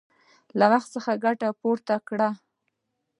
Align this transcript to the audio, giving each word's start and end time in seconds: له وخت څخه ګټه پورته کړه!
له 0.59 0.65
وخت 0.71 0.89
څخه 0.95 1.11
ګټه 1.25 1.49
پورته 1.61 1.95
کړه! 2.07 2.29